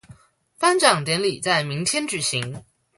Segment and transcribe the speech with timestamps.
[0.59, 2.65] 頒獎典禮將在明天舉行